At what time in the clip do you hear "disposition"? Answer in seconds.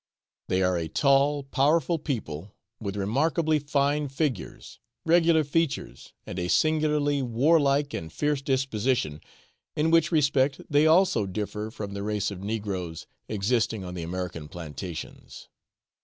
8.41-9.21